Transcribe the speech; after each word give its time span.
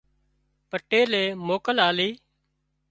پٽيلي 0.69 1.23
موڪل 1.47 1.77
آلِي 1.87 2.09